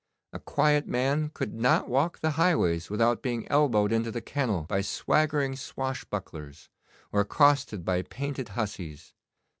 [0.33, 4.81] A quiet man could not walk the highways without being elbowed into the kennel by
[4.81, 6.69] swaggering swashbucklers,
[7.11, 9.13] or accosted by painted hussies.